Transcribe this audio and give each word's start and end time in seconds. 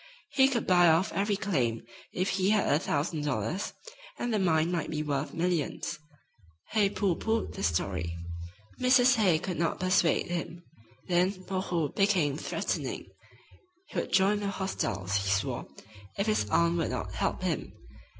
He 0.31 0.47
could 0.47 0.65
buy 0.65 0.87
off 0.87 1.13
every 1.13 1.35
claim 1.35 1.83
if 2.11 2.29
he 2.29 2.49
had 2.49 2.67
a 2.73 2.79
thousand 2.79 3.23
dollars, 3.23 3.73
and 4.17 4.33
the 4.33 4.39
mine 4.39 4.71
might 4.71 4.89
be 4.89 5.03
worth 5.03 5.31
millions. 5.31 5.99
Hay 6.71 6.89
pooh 6.89 7.15
poohed 7.15 7.53
the 7.53 7.61
story. 7.61 8.17
Mrs. 8.79 9.17
Hay 9.17 9.37
could 9.37 9.59
not 9.59 9.79
persuade 9.79 10.25
him. 10.25 10.63
Then 11.07 11.45
"Moreau" 11.47 11.89
became 11.89 12.35
threatening. 12.35 13.11
He 13.89 13.99
would 13.99 14.11
join 14.11 14.39
the 14.39 14.47
hostiles, 14.47 15.17
he 15.17 15.29
swore, 15.29 15.67
if 16.17 16.25
his 16.25 16.49
aunt 16.49 16.77
would 16.77 16.89
not 16.89 17.13
help 17.13 17.43
him. 17.43 17.71